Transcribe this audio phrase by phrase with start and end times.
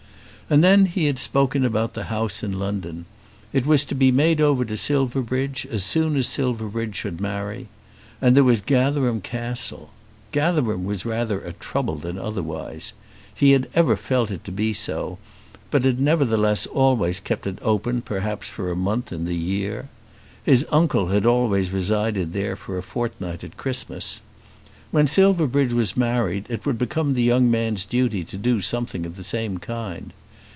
[0.49, 3.05] And then he had spoken about the house in London.
[3.53, 7.69] It was to be made over to Silverbridge as soon as Silverbridge should marry.
[8.21, 9.91] And there was Gatherum Castle.
[10.33, 12.91] Gatherum was rather a trouble than otherwise.
[13.33, 15.19] He had ever felt it to be so,
[15.69, 19.87] but had nevertheless always kept it open perhaps for a month in the year.
[20.43, 24.19] His uncle had always resided there for a fortnight at Christmas.
[24.91, 29.15] When Silverbridge was married it would become the young man's duty to do something of
[29.15, 30.11] the same kind.